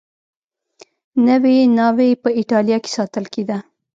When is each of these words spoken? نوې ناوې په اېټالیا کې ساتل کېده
نوې 1.27 1.57
ناوې 1.77 2.09
په 2.23 2.29
اېټالیا 2.39 2.77
کې 2.83 2.89
ساتل 2.97 3.25
کېده 3.33 3.57